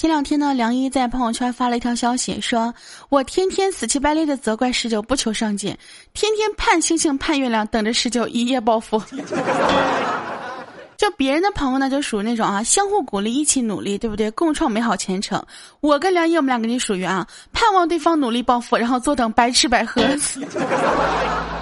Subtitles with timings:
[0.00, 2.72] 前两天呢，梁一在朋友圈发了一条消息，说
[3.10, 5.76] 我天天死乞白赖的责怪十九不求上进，
[6.14, 8.98] 天天盼星星盼月亮，等着十九一夜暴富。
[10.96, 14.30] 就别人的朋友呢，就属于那种啊，相互鼓励，一起努力，对不对？
[14.30, 15.38] 共创美好前程。
[15.80, 20.00] 我跟梁一，我们两个就属于啊，盼望对方努力暴富，然后坐等白吃白喝。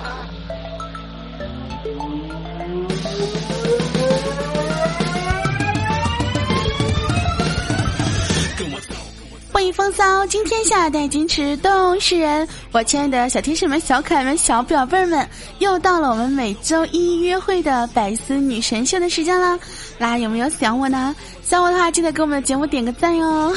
[9.79, 12.47] 风骚惊天下，带矜持动世人。
[12.73, 15.25] 我亲爱的小天使们、小可爱们、小宝贝们，
[15.61, 19.57] 又到了我们每周一约会的百思女神秀的时间了。
[19.97, 21.15] 来有没有想我呢？
[21.45, 23.55] 想我的话，记得给我们的节目点个赞哟。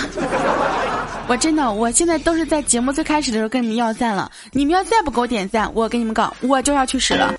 [1.25, 4.29] 我真的，我现在都是在节目最开始的时候跟你们要赞了。
[4.51, 7.33] 你们要再不给我点赞，我跟你们搞，我就要去死了。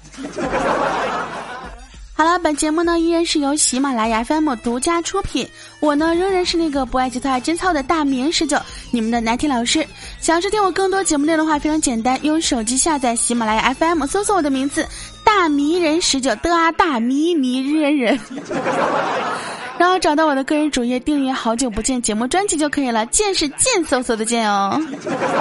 [2.23, 5.45] 好了，本节目呢依然是由喜马拉雅 FM 独家出品，
[5.81, 8.57] 我呢仍然是那个不爱节操爱贞操的大明十九，
[8.93, 9.85] 你们的难题老师。
[10.21, 14.87] 想要收听我更多节目内容的话，非常简单，用手机下载喜马拉雅 FM，搜索我的名字
[15.25, 18.21] 大迷人十九的啊大迷迷人人。
[19.83, 24.81] 然后找到我的个人主页订阅《好久不见》节目专辑就可以了，见是见搜索的见哦。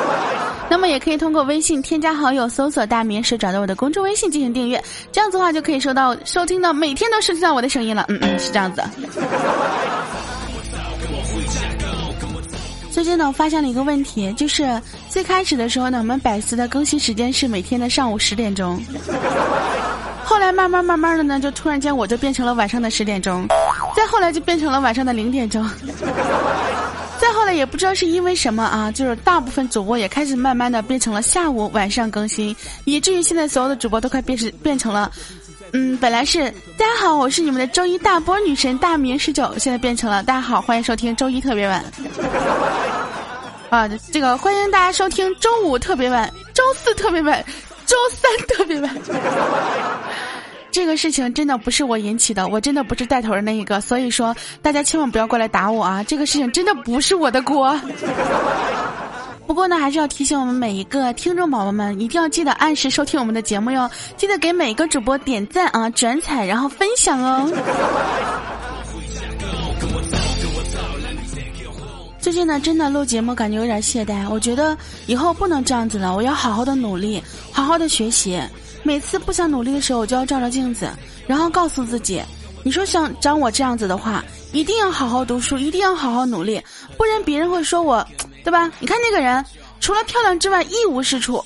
[0.67, 8.03] 那么也可以通过微信添加好友，搜索“大名是”，找到我的公众微信进行订阅，这样子的话就可以收到收听到每天都收听到我的声音了。
[8.09, 8.83] 嗯嗯，是这样子。
[12.89, 18.83] 最近呢，我发现了一个问题，就是最开始的时候呢，我们百思的更新时间是每天的上午十点钟。
[20.23, 23.45] 后来慢慢慢慢的呢，就突然间我就变成了晚上的十点钟，
[23.95, 25.67] 再后来就变成了晚上的零点钟，
[27.19, 35.11] 再后来也不知道是因为什么啊，就是大部分主播也开始慢慢的变成了下午晚上更新，以至于现在所有的主播都快变成变成了，
[35.73, 41.85] 嗯，本来是大家好，我是你们的周一大波女神大明十九，现在变成了大家好，欢迎收听周一特别晚，
[43.69, 47.43] 啊，这个欢迎大家收听周五特别晚，周四特别晚。
[47.83, 48.89] 周三特别晚，
[50.71, 56.03] 这个事情真的不是我引起的，我真的不是带头的那一个，所以说大家千万不要过来打我啊！
[56.03, 57.77] 这个事情真的不是我的锅。
[59.45, 67.51] 不过呢，还是要提醒我们每一个听众宝宝们，一定要记得按时收听我们的节目哟，记得给每个主播点赞啊、转采，然后分享哦。
[72.21, 74.29] 最近呢，真的录节目感觉有点懈怠。
[74.29, 74.77] 我觉得
[75.07, 77.21] 以后不能这样子了，我要好好的努力，
[77.51, 78.39] 好好的学习。
[78.83, 80.89] 每次不想努力的时候，我就要照照镜子，
[81.27, 82.21] 然后告诉自己：
[82.63, 86.61] 你说像长我这样子的话，一定要好好读书，一定要好好努力，
[86.97, 88.05] 不然别人会说我，
[88.43, 88.71] 对吧？
[88.79, 89.43] 你看那个人，
[89.79, 91.43] 除了漂亮之外一无是处。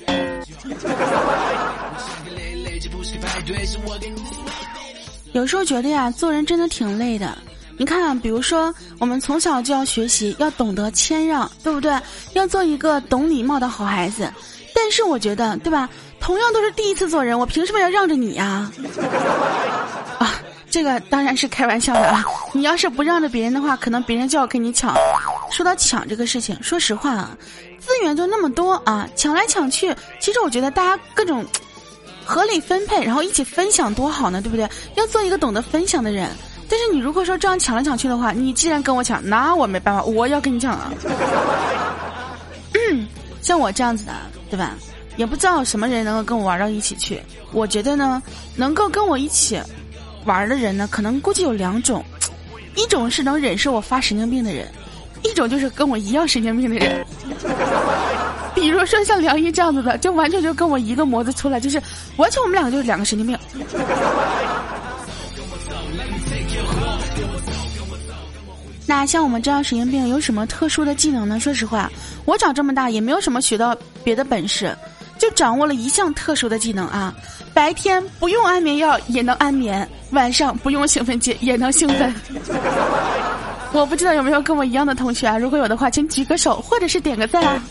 [5.33, 7.37] 有时候觉得呀，做人真的挺累的。
[7.77, 11.93] 你看，比如说，我们从小就要学习，要懂得谦让，对不对？
[12.31, 14.31] 要做一个懂礼貌的好孩子。
[14.75, 15.89] 但是我觉得，对吧？
[16.19, 18.69] 同样都是第一次做人，我凭什么要让着你呀？
[20.19, 22.25] 啊，这个当然是开玩笑的啊！
[22.51, 24.93] 你要是不让着别人的话，可能别人就要跟你抢。
[25.51, 27.37] 说到抢这个事情，说实话啊，
[27.79, 31.45] 资源就那么多啊，抢来抢去，其实我觉得大家各种
[32.25, 34.67] 合理分配，然后一起分享多好呢，对不对？
[34.95, 36.29] 要做一个懂得分享的人。
[36.67, 40.91] 但是你如果说这样抢来抢去的话，你既然跟我抢，那我没办法，我要跟你抢啊。
[43.45, 44.11] 像我这样子的，
[44.49, 44.73] 对吧？
[45.17, 47.21] 也不知道什么人能够跟我玩到一起去。
[47.51, 48.19] 我觉得呢，
[48.55, 49.61] 能够跟我一起
[50.25, 52.03] 玩的人呢，可能估计有两种，
[52.75, 54.67] 一种是能忍受我发神经病的人，
[55.21, 57.05] 一种就是跟我一样神经病的人。
[58.55, 61.79] 比如说像梁一这样子的，就完全就跟我一个模子出来，就是
[62.17, 63.37] 完全我们两个就是两个神经病。
[68.87, 71.39] 那像我们这样神经病有什么特殊的技能呢？
[71.39, 71.91] 说实话，
[72.25, 74.75] 我长这么大也没有什么学到别的本事，
[75.17, 77.13] 就掌握了一项特殊的技能啊！
[77.53, 82.13] 白天不用安眠药也能安眠，晚上不用兴奋剂也能兴奋。
[83.73, 85.37] 我不知道有没有跟我一样的同学啊？
[85.37, 87.61] 如果有的话，请举个手或者是点个赞啊！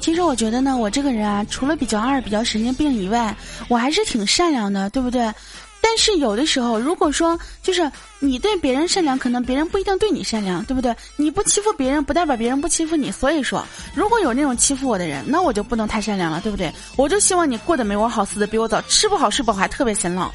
[0.00, 3.36] 其实我觉得呢，我这个人啊，除了比较二、比较神经病以外，
[3.68, 5.30] 我还是挺善良的，对不对？
[5.88, 10.94] 但是有的时候，如果说就是你对别人善良，可能别人不一定对你善良，对不对？
[11.16, 13.10] 你不欺负别人，不代表别人不欺负你。
[13.10, 13.64] 所以说，
[13.94, 16.70] 如果有那种欺负我的人，那我就不能太善良了，对不对？
[16.94, 20.30] 我就希望你过得没我好，死的比我早，吃不好睡不好，还特别显老。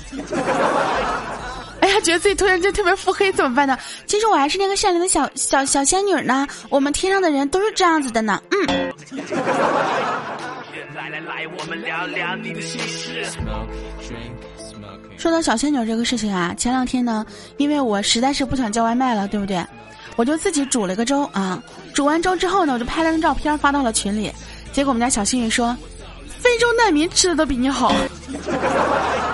[1.81, 3.77] 哎呀，觉得自己突然间特别腹黑，怎么办呢？
[4.07, 6.47] 其实我还是那个善良的小小小仙女呢。
[6.69, 8.41] 我们天上的人都是这样子的呢。
[8.49, 8.91] 嗯。
[10.95, 13.23] 来来来，我们聊聊你的心事。
[15.23, 17.25] 说到小仙女这个事情啊，前两天呢，
[17.55, 19.65] 因为我实在是不想叫外卖了，对不对？
[20.17, 21.63] 我就自己煮了个粥啊。
[21.93, 24.29] 煮完粥之后呢，我就拍了张照片发到了群里。
[24.73, 25.73] 结果我们家小幸运说
[26.41, 27.95] ：“非洲难民吃的都比你好。”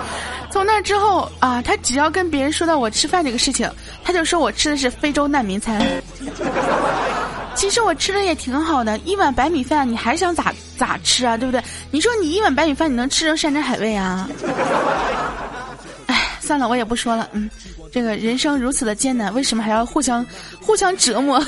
[0.48, 3.68] 从那之后啊，他只要跟别人说到我吃饭这个事情，
[4.04, 5.84] 他就说我吃的是非洲难民餐。
[7.56, 11.36] 其实我吃的也挺好的，一碗白米饭，你还想咋咋吃啊？
[11.36, 11.60] 对不对？
[11.90, 14.28] 你说你一碗白米饭，你能吃成山珍海味啊？
[16.50, 17.28] 算了，我也不说了。
[17.30, 17.48] 嗯，
[17.92, 20.26] 这个人生如此的艰难，为什么还要互相
[20.60, 21.40] 互相折磨？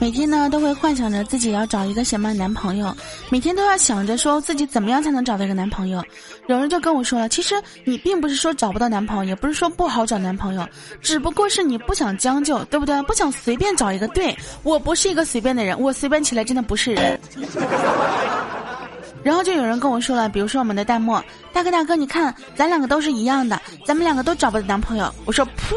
[0.00, 2.92] 每天呢都会幻想着自己要找一个什么样的男朋友，
[3.30, 6.02] 每天都要想着说自己怎么样才能找到一个男朋友。
[6.48, 7.54] 有人就跟我说了，其实
[7.84, 10.68] 你并不是说找不到男朋友，也不是说不好找男朋友，
[11.00, 13.00] 只不过是你不想将就，对不对？
[13.02, 14.08] 不想随便找一个。
[14.08, 17.20] 对我不是一个随便的人，我随便起来真的不是人。
[19.22, 21.20] 然后就有人跟我说了，比如说我们的弹幕，
[21.52, 25.12] 大哥大哥，你看咱两个都是一样的，咱们两个都找不到男朋友。
[25.24, 25.74] 我说呸！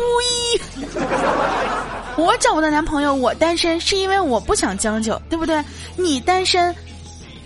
[2.17, 5.63] 我找不到男朋友，我单身是因为我不想将就，对不对？
[5.97, 6.73] 你单身，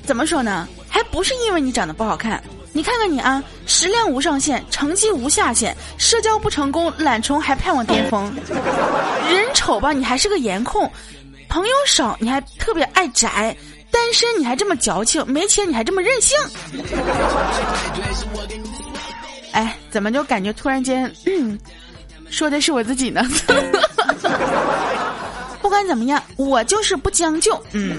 [0.04, 0.68] 怎么说呢？
[0.88, 2.42] 还不是因为你长得不好看？
[2.72, 8.32] 你看看你啊，食量无上限，成绩无下限，社交不成功，懒虫还盼望巅峰。
[9.28, 10.88] 人丑吧，你还是个颜控；
[11.50, 13.52] 朋友少，你还特别爱宅；
[13.92, 16.38] 单身你还这么矫情，没钱你还这么任性。
[19.52, 21.12] 哎，怎么就感觉突然间，
[22.30, 23.22] 说的是我自己呢？
[25.62, 27.98] 不管怎么样，我就是不将就，嗯。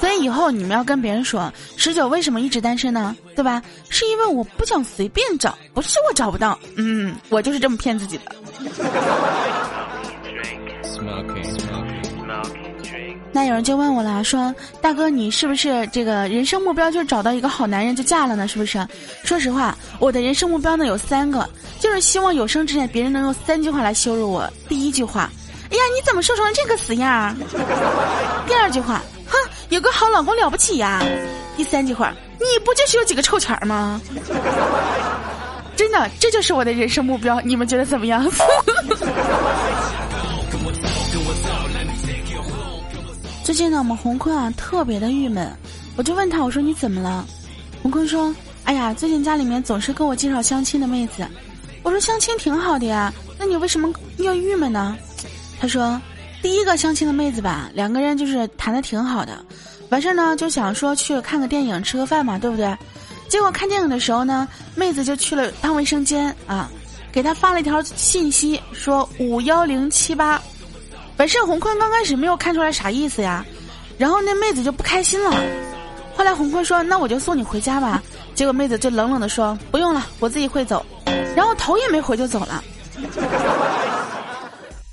[0.00, 3.16] 所以以后你们要跟别人说，十九为什么一直单身呢？
[3.34, 3.60] 对吧？
[3.88, 8.24] 是因为我不想随便找，不是我找不到，嗯，我就是这么骗自己的。
[13.30, 18.48] 那有人就问我了，说大哥，你是不是这个人生目标就是找到一个好男人就嫁了呢？
[18.48, 18.84] 是不是？
[19.22, 21.48] 说实话，我的人生目标呢有三个，
[21.78, 24.50] 就是希望有生之年别人能用三句话来羞辱我。
[24.68, 25.30] 第一句话，
[25.70, 27.36] 哎呀，你怎么瘦成这个死样？
[28.46, 29.36] 第二句话，哼，
[29.68, 31.02] 有个好老公了不起呀。
[31.56, 34.00] 第三句话，你不就是有几个臭钱吗？
[35.76, 38.24] 真的，这就是我的人生目标，你们觉得怎么样？
[43.48, 45.50] 最近呢，我们红坤啊特别的郁闷，
[45.96, 47.26] 我就问他，我说你怎么了？
[47.80, 48.34] 红坤说，
[48.64, 51.26] 哎呀，最近家里面总是给我介绍相亲的妹子。
[51.82, 54.94] 我说相亲挺好的呀，那你为什么要郁闷呢？
[55.58, 55.98] 他说，
[56.42, 59.42] 第一个相亲的妹子吧，两个人就是谈的挺好的，
[59.88, 62.76] 完事儿呢就想说去看个电影吃个饭嘛，对不对？
[63.30, 66.70] 结果看电影的时候呢，妹子就去了趟卫生间啊，
[67.10, 70.38] 给他发了一条信息说五幺零七八。
[71.18, 73.44] 本身洪坤刚开始没有看出来啥意思呀，
[73.98, 75.34] 然后那妹子就不开心了。
[76.16, 78.00] 后来洪坤说：“那我就送你回家吧。”
[78.36, 80.86] 结果妹子就冷冷的说：“不用了，我自己会走。”
[81.34, 82.62] 然后头也没回就走了。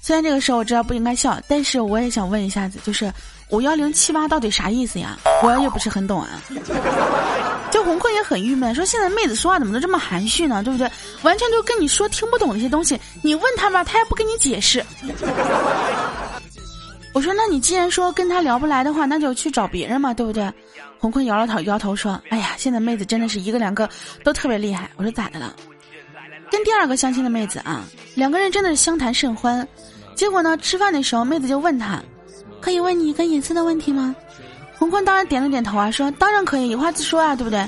[0.02, 3.14] 虽然这个时候我知道不应该笑，但是我也想问一下子，就是
[3.50, 5.18] 五幺零七八到底啥意思呀？
[5.44, 6.42] 我也不是很懂啊。
[7.76, 10.64] 就洪坤也很郁闷，说现在妹子说话怎么都这么含蓄呢？
[10.64, 10.90] 对不对？
[11.24, 14.82] 完全就跟你说听不懂那些东西，你问他吧，他也不跟你解释。
[17.12, 20.50] 我说，那你既然说跟他聊不来的话，那就去找别人嘛，对不对？
[21.00, 23.90] 洪坤摇了头，摇头说：“哎呀，现在妹子真的是一个两个
[24.24, 25.54] 都特别厉害。”我说咋的了？
[26.50, 27.84] 跟第二个相亲的妹子啊，
[28.16, 29.68] 两个人真的是相谈甚欢。
[30.16, 32.02] 结果呢，吃饭的时候，妹子就问他
[32.62, 34.16] ：“可以问你一个隐私的问题吗？”
[34.78, 37.66] 洪坤当然点了点头啊，说：“当然可以，有话直说啊，对不对？”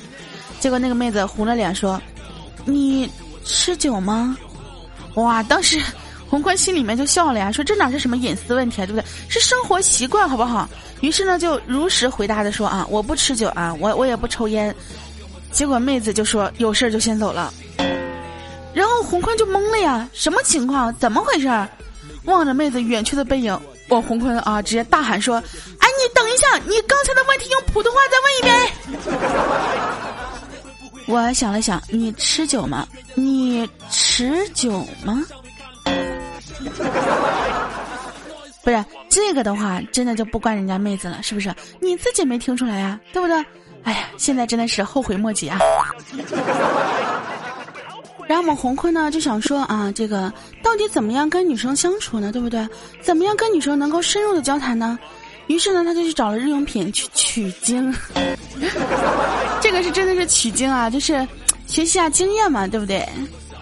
[0.59, 2.01] 结果那个妹子红了脸说
[2.65, 3.09] ：“你
[3.43, 4.37] 吃酒吗？”
[5.15, 5.81] 哇，当时。
[6.29, 9.05] 洪坤心里面就笑了呀，说这哪是什么隐私问题啊，对不对？
[9.29, 10.67] 是生活习惯，好不好？
[10.99, 14.75] 于是呢，就如实回答的说啊，我不吃酒啊，我我也不抽烟。
[15.51, 17.53] 结果妹子就说有事儿就先走了。
[18.73, 20.93] 然后洪坤就懵了呀，什么情况？
[20.97, 21.47] 怎么回事？
[22.25, 25.41] 望着妹子远去的背影，我洪坤啊，直接大喊说
[26.67, 28.55] ：“你，刚才的问题用普通话再问一遍。
[31.07, 32.85] ”我想了想，你吃酒吗？
[33.15, 35.23] 你持酒吗？
[38.63, 41.53] 不是这个的话，真的就不怪人家妹子了，是不是？
[41.79, 43.37] 你自己没听出来呀，对不对？
[43.83, 45.57] 哎呀，现在真的是后悔莫及啊！
[48.27, 50.29] 然后我们红坤呢就想说啊，这个
[50.61, 52.33] 到底怎么样跟女生相处呢？
[52.33, 52.67] 对不对？
[52.99, 54.99] 怎么样跟女生能够深入的交谈呢？
[55.47, 57.93] 于是呢，他就去找了日用品去取经。
[59.61, 61.13] 这个是真的是取经啊，就是
[61.65, 63.07] 学习下经验嘛，对不对？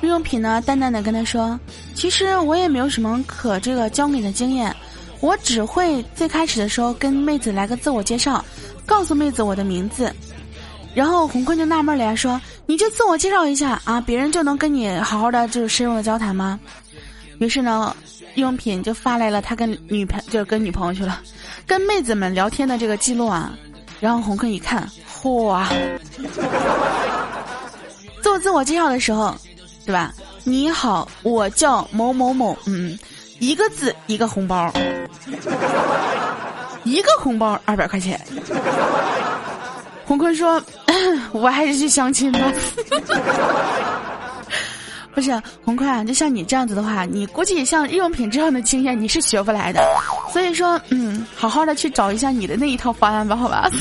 [0.02, 1.60] 日用品呢，淡淡的跟他说
[1.96, 4.76] ：“其实我也没有什么可这个教你的经验，
[5.20, 8.44] 我只会最开始的时候跟妹子来个自我介绍，
[8.86, 10.14] 告诉妹子我的名字，
[10.94, 16.60] 然后红坤就纳闷了呀，说：“你就自我介绍一下啊，别人就能跟你好好的就是深入的交谈吗？”
[17.40, 17.96] 于是呢，
[18.36, 21.22] 用品就发来了他跟女朋就是跟女朋友去了，
[21.66, 23.54] 跟妹子们聊天的这个记录啊。
[24.02, 25.66] 然后红坤一看，嚯！
[28.22, 29.34] 做 自我介绍的时候，
[29.86, 30.14] 对吧？
[30.44, 33.00] 你好，我叫某某某，嗯，
[33.40, 34.72] 一个字一个红包，
[36.84, 38.20] 一个红包二百块钱。
[40.06, 40.62] 红坤说
[41.32, 42.40] ：“我还是去相亲吧。”
[45.16, 49.82] 不是红坤啊，就像你这样子的话，你估计像日用品这样的经验你是学不来的。
[50.32, 53.72] 所以说，嗯，好好的去找一下你的那一套方案吧，好吧。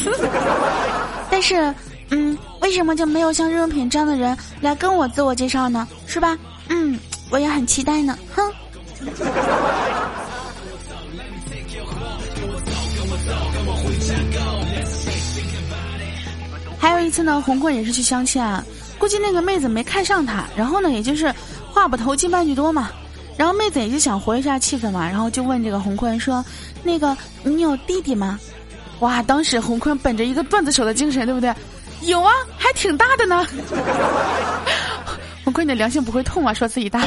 [1.28, 1.74] 但是，
[2.10, 5.88] 嗯，为什么就没有像日用品这样的人来跟我自我介绍呢？
[6.06, 6.38] 是吧？
[6.68, 6.96] 嗯，
[7.30, 8.16] 我也很期待呢。
[8.32, 8.52] 哼。
[16.78, 18.64] 还有一次呢，红坤也是去相亲啊。
[18.98, 21.32] 估计那个妹子没看上他，然后呢，也就是
[21.72, 22.90] 话不投机半句多嘛。
[23.36, 26.44] 然后妹子也就想活一下气氛嘛，然后就问这个红坤说
[26.84, 28.38] ：“那个你有弟弟吗？”
[29.00, 31.52] 哇，当时红坤本着一个段子手的精神，对不对？
[32.02, 33.44] 有啊，还挺大的呢。
[35.42, 36.54] 红坤，你的良心不会痛啊？
[36.54, 37.00] 说自己大。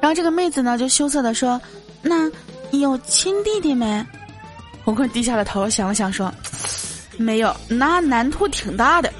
[0.00, 1.60] 然后这个妹子呢，就羞涩的说
[2.00, 2.30] ：“那
[2.70, 4.04] 有亲弟弟没？”
[4.82, 6.32] 红坤低下了头，想了想说
[7.18, 9.12] ：“没有，那难度挺大的。”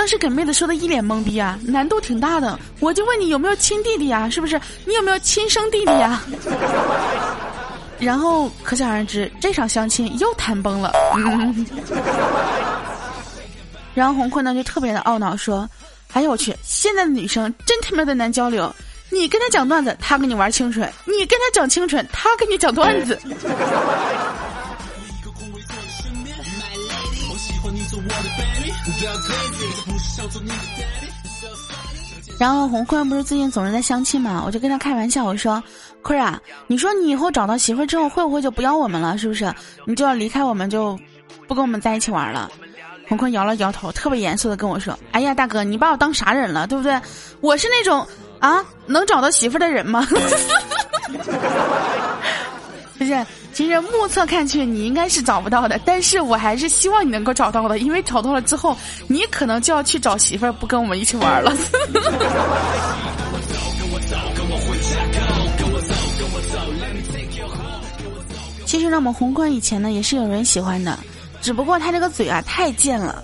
[0.00, 2.58] 当时给妹子说的一脸懵逼啊，难度挺大的。
[2.78, 4.30] 我就问你有没有亲弟弟啊？
[4.30, 4.58] 是不是？
[4.86, 6.22] 你有没有亲生弟弟呀？
[7.98, 10.90] 然后可想而知，这场相亲又谈崩了。
[13.92, 15.68] 然后红坤呢就特别的懊恼说
[16.14, 18.74] ：“哎呦我去，现在的女生真他妈的难交流。
[19.10, 23.18] 你跟他讲段子，他跟你玩清纯；你跟他讲清纯，他跟你讲段子。”
[32.38, 35.62] 然后红坤不是最近总是在相亲嘛，我就跟他开玩笑，我说
[36.02, 39.18] ：“坤儿啊，你说你以后找到媳妇之后，会不会就不要我们了？
[39.18, 39.52] 是不是？
[39.84, 40.98] 你就要离开我们，就
[41.46, 42.50] 不跟我们在一起玩了？”
[43.08, 46.66] 红坤摇了摇头，特别严肃的跟我说：“哎呀，大哥，你把我当啥人了？
[46.66, 46.98] 对不对？
[47.40, 48.06] 我是那种
[48.38, 50.06] 啊能找到媳妇的人吗？”
[52.96, 53.26] 不是。
[53.60, 58.74] 其实目测看去，你应该是找不到的，但是我还是希望你能够找到的，因为找到了之后，
[59.06, 61.54] 你可能就要去找媳妇儿，不跟我们一起玩了。
[68.64, 70.98] 其实呢，我们红坤以前呢也是有人喜欢的，
[71.42, 73.22] 只不过他这个嘴啊太贱了。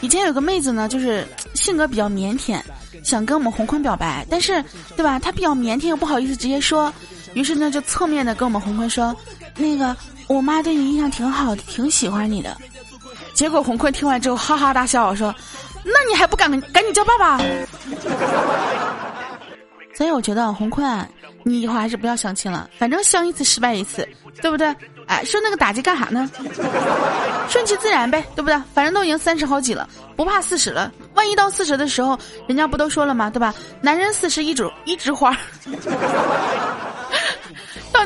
[0.00, 1.24] 以前有个妹子呢，就是
[1.54, 2.60] 性格比较腼腆，
[3.04, 4.60] 想跟我们红坤表白，但是
[4.96, 6.92] 对吧，她比较腼腆又不好意思直接说，
[7.34, 9.14] 于是呢就侧面的跟我们红坤说。
[9.56, 9.96] 那个，
[10.26, 12.56] 我妈对你印象挺好的，挺喜欢你的。
[13.34, 15.34] 结果红坤听完之后哈哈大笑，说
[15.84, 17.38] ：“那你还不赶赶紧叫爸爸？”
[19.94, 21.08] 所以我觉得红坤，
[21.42, 24.06] 你以后还是不要相亲了，反正相一次失败一次，
[24.42, 24.74] 对不对？
[25.06, 26.30] 哎，受那个打击干啥呢？
[27.48, 28.60] 顺其自然呗，对不对？
[28.74, 30.92] 反正都已经三十好几了，不怕四十了。
[31.14, 33.30] 万一到四十的时候，人家不都说了吗？
[33.30, 33.54] 对吧？
[33.80, 35.36] 男人四十一枝一枝花。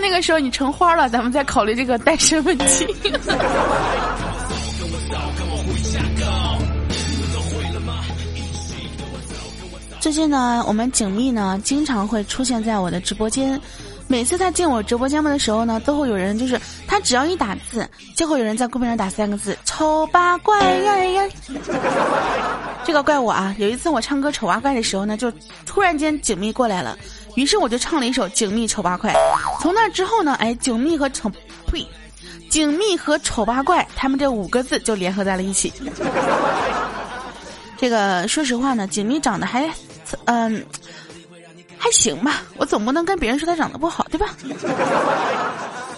[0.01, 2.87] 那个时候你成花了，咱们再考虑这个单身问题。
[10.01, 13.61] 最近呢，我们景蜜呢经常会出现在我的直播间。
[14.09, 21.23] 每次他进我直播间的时候呢，都会有人就是他只要一打字，就会有人在公屏上打三个字“丑八怪呀呀”。
[22.83, 23.55] 这个怪我啊！
[23.59, 25.31] 有一次我唱歌《丑八怪》的时候呢，就
[25.65, 26.99] 突然间景密过来了。
[27.41, 29.15] 于是我就唱了一首《景蜜丑八怪》，
[29.63, 31.31] 从那之后呢，哎，景蜜和丑
[31.67, 31.87] 呸，
[32.51, 35.73] 景蜜和丑八怪，他们这五个字就联合在了一起。
[37.79, 39.67] 这个说实话呢，景蜜长得还，
[40.27, 40.63] 嗯，
[41.79, 42.43] 还行吧。
[42.59, 44.27] 我总不能跟别人说他长得不好，对吧？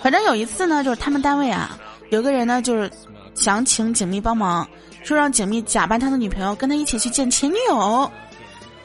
[0.01, 1.77] 反正有一次呢，就是他们单位啊，
[2.11, 2.89] 有个人呢，就是
[3.35, 4.65] 想请景蜜帮忙，
[5.03, 8.09] 说让景蜜假扮他的女朋友，跟他一起去见前女友。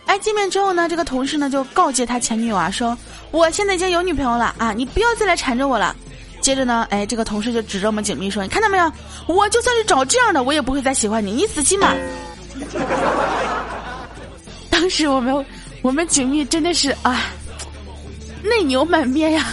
[0.08, 2.98] 哎，见面之后呢，这个同事呢就告诫他前女友啊，说
[3.30, 5.96] 我现在已经有女朋友了啊，你不要再来缠着我了。
[6.40, 8.92] 接着呢，哎，这个同事就指着我们景蜜说，你看到没有？
[9.28, 11.94] 我就算是找这样的，我也不会再喜欢你，你死心吧。
[14.70, 15.46] 当时我们
[15.82, 17.24] 我们景蜜真的是啊，
[18.44, 19.48] 内牛满面呀。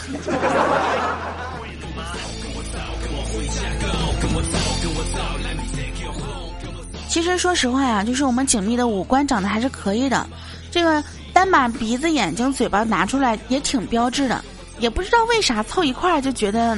[7.15, 10.27] 其实说实话呀，就是我们景蜜的五官长得还是可以的，
[10.69, 11.01] 这个
[11.33, 14.45] 单把鼻子、眼睛、嘴巴拿出来也挺标致的。
[14.81, 16.77] 也不知道为啥凑一块儿就觉得，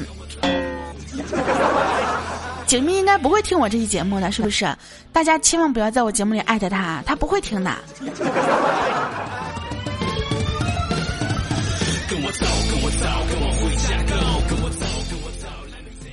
[2.66, 4.69] 景蜜应该不会听我这期节目的，是不是？
[5.11, 7.75] 大家千万不要在我节目里艾特他，他不会听的。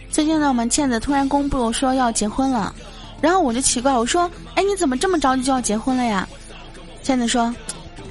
[0.10, 2.74] 最近呢，我们倩子突然公布说要结婚了，
[3.24, 6.28] 然后我就奇怪，我说：“哎，你怎么这么着急就要结婚了呀？”
[7.02, 7.56] 倩子说：“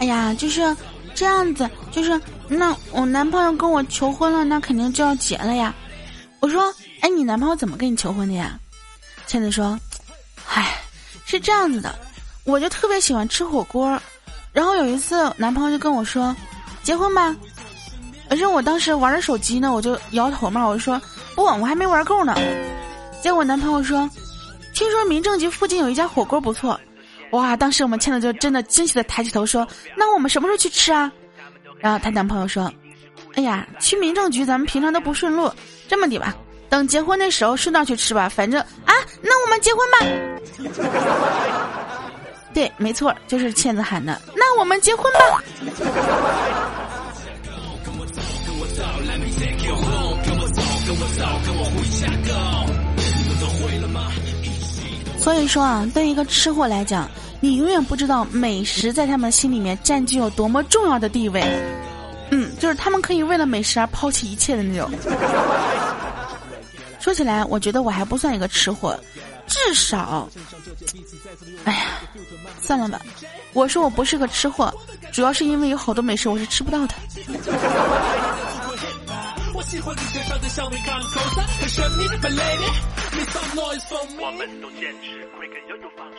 [0.00, 0.74] 哎呀，就是
[1.14, 5.74] 这样子，就是那我男朋友跟我求婚了，那肯定就要结了呀。”
[6.40, 8.58] 我说：“哎，你男朋友怎么跟你求婚的呀？”
[9.28, 9.78] 倩子说
[10.48, 10.80] ：“哎，
[11.26, 11.94] 是这样子的，
[12.44, 14.00] 我就特别喜欢吃火锅，
[14.50, 16.34] 然后有一次男朋友就跟我说，
[16.82, 17.36] 结婚吧。
[18.30, 20.98] 可是我当时玩着手机呢，我就摇头嘛，我就说。”
[21.36, 22.34] 不，我还没玩够呢。
[23.22, 24.08] 结果男朋友说
[24.82, 26.78] ：“听说民政局附近有一家火锅不错。”
[27.30, 27.56] 哇！
[27.56, 29.64] 当时我们倩子就真的惊喜的抬起头说
[29.96, 31.10] ：“那我们什么时候去吃啊？”
[31.78, 32.68] 然后她男朋友说
[33.36, 35.48] ：“哎呀，去民政局咱们平常都不顺路，
[35.86, 36.34] 这么的吧，
[36.68, 38.28] 等结婚的时候顺道去吃吧。
[38.28, 39.98] 反正啊，那我们结婚吧。
[42.52, 44.20] ”对，没错，就是倩子喊的。
[44.34, 45.42] 那我们结婚吧。
[55.22, 57.08] 所以说啊，对一个吃货来讲，
[57.40, 61.40] 你永远不知道美食在他们心里面占据有多么重要的地位。
[62.30, 64.90] 嗯，就是他们可以为了美食而抛弃一切的那种。
[66.98, 68.98] 说起来，我觉得我还不算一个吃货，
[69.46, 70.28] 至少，
[71.64, 71.80] 哎呀，
[72.60, 73.00] 算了吧。
[73.52, 74.74] 我说我不是个吃货，
[75.12, 76.94] 主要是因为有好多美食我是吃不到的。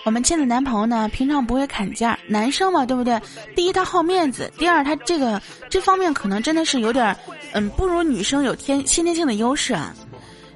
[0.06, 3.20] 我们倩的男朋友呢，平常不会砍价，男生嘛，对不对？
[3.56, 7.16] 第一他好面子，第二他这个这方面可能真的是有点，
[7.54, 9.94] 嗯，不如女生有天先天性的优势啊。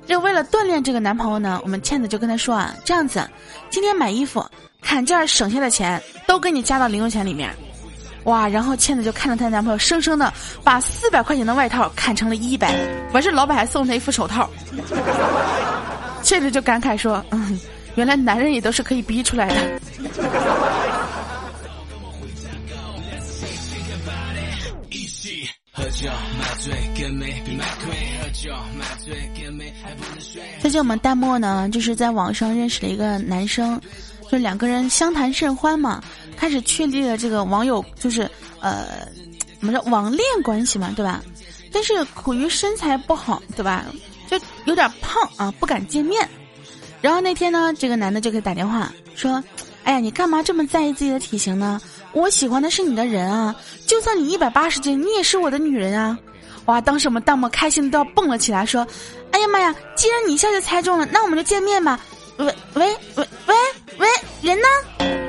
[0.05, 3.29] 就为了锻炼这个男朋友呢，我们倩子就跟他说啊，这样子，
[3.69, 4.45] 今天买衣服
[4.81, 7.53] 砍价省下的钱都给你加到零用钱里面。
[8.27, 8.47] 哇！
[8.47, 12.75] 然后倩子就看着她男朋友，生生的把四百块钱的外套砍成了一百，
[13.13, 14.49] 完事老板还送她一副手套。
[16.21, 17.57] 倩子就感慨说：“嗯，
[17.95, 19.55] 原来男人也都是可以逼出来的。”
[30.59, 33.79] 最近我们弹幕呢，就是在网上认识了一个男生。
[34.29, 36.03] 就两个人相谈甚欢嘛，
[36.37, 38.29] 开始确立了这个网友就是
[38.61, 39.07] 呃，
[39.59, 41.21] 怎么说网恋关系嘛，对吧？
[41.73, 43.83] 但是苦于身材不好，对吧？
[44.29, 46.27] 就有点胖啊，不敢见面。
[47.01, 49.43] 然后那天呢，这个男的就给打电话说
[49.83, 51.79] ：“哎呀，你干嘛这么在意自己的体型呢？
[52.13, 53.55] 我喜欢的是你的人啊！
[53.85, 56.17] 就算你一百八十斤，你也是我的女人啊！”
[56.65, 58.85] 哇，当时我们弹幕开心的都要蹦了起来，说
[59.31, 61.99] ：“哎呀妈呀，既然你一下就猜中了，那我们就见面吧。”
[62.37, 63.55] 喂喂喂喂
[63.97, 64.07] 喂，
[64.41, 65.26] 人呢？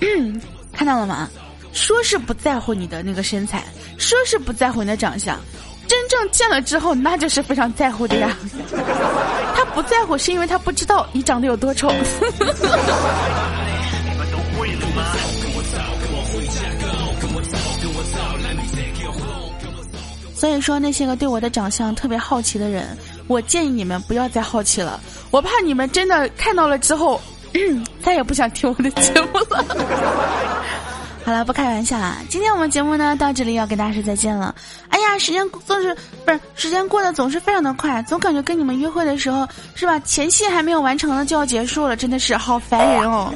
[0.00, 0.40] 嗯，
[0.72, 1.28] 看到了吗？
[1.72, 3.62] 说是不在乎你的那个身材，
[3.98, 5.38] 说是不在乎你的长相，
[5.86, 8.36] 真正见了之后，那就是非常在乎的呀。
[9.54, 11.92] 他不在乎，是因为他不知道你长得有多丑。
[20.34, 22.96] 所以说，那些个对我的长相特别好奇的人。
[23.26, 24.98] 我建议你们不要再好奇了，
[25.30, 27.20] 我怕你们真的看到了之后，
[28.02, 29.64] 再也不想听我的节目了。
[31.24, 32.16] 好了，不开玩笑啊！
[32.30, 34.54] 今天我们节目呢到这里要跟大家说再见了。
[34.88, 39.98] 哎呀，时间总是不是时间过得总是非常的快，总感觉跟你们约会的时候是吧？
[40.00, 43.30] 前戏还没有完成呢就要结束了，真的是好烦人哦。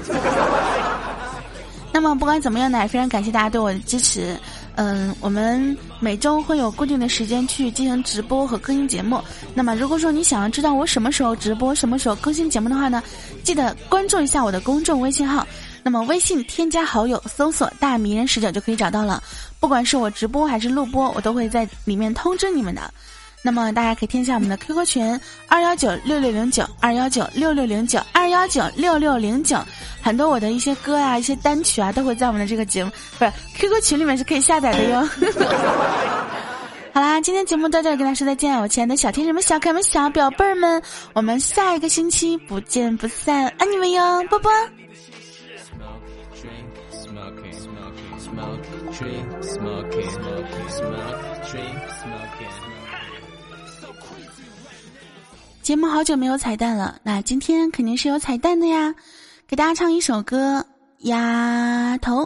[1.92, 4.35] 那么不管怎么样呢，非常感谢大家对我的支持。
[4.77, 9.21] 嗯，我们每周会有固定的时间去进行直播和更新节目。
[9.55, 13.03] 那么，如果说你想要知道我什么时候直播、什么时候更新节目的话呢，
[13.45, 15.47] 记得关注一下我的公众微信号。
[15.83, 19.23] 那么，微信添加好友，搜索“大迷人视角”就可以找到了。
[19.61, 22.93] 不管是我直播还是录播，我都会在里面通知你们的。
[23.44, 29.59] 那么大家可以添加我们的 QQ 群二幺九六六零九二幺九六六零九二幺九六六零九，
[30.00, 35.09] 很多我的一些歌啊、一些单曲啊，都会在我们的这个节目不是 QQ 群里面是可以下载的哟。
[36.94, 40.83] 好啦，今天节目到这里，跟大家说再见，我亲爱的小天使们、小可爱们、小表贝儿们，
[41.14, 44.52] 我们下一个星期不见不散，爱你们哟，啵啵。
[55.62, 58.92] 节目好久没有彩蛋了，那今天肯定是有彩蛋的呀！
[59.46, 60.59] 给大家唱一首歌，
[61.07, 62.25] 《丫头》。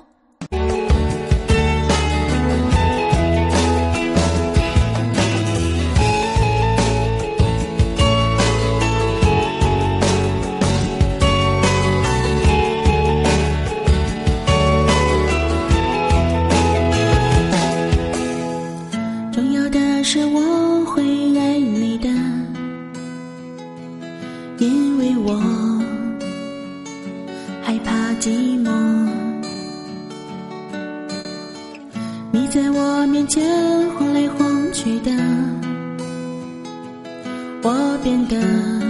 [38.07, 38.86] 变得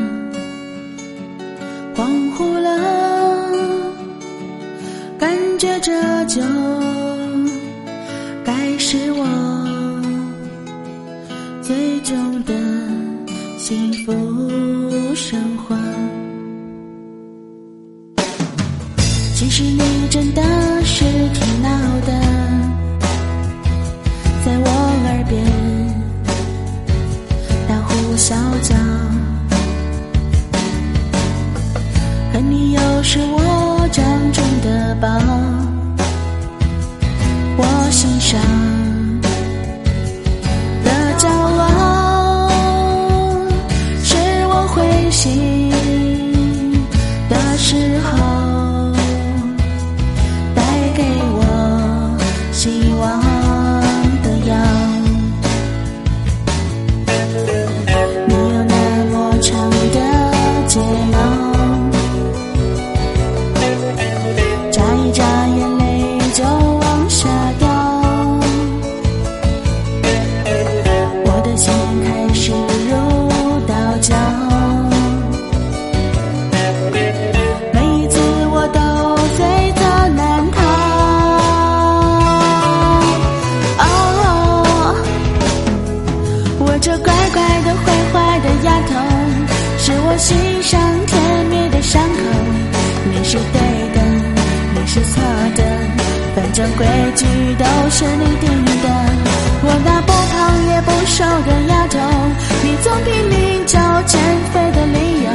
[97.98, 98.88] 是你定的
[99.64, 101.96] 我那不胖也不瘦的丫头
[102.62, 104.20] 你总拼命找减
[104.52, 105.30] 肥的理由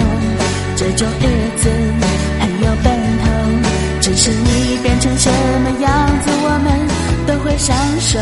[0.75, 1.25] 这种日
[1.57, 1.69] 子
[2.39, 2.93] 很有奔
[3.23, 3.27] 头
[3.99, 5.31] 只是你变成什
[5.63, 6.71] 么样子我们
[7.25, 8.19] 都会相守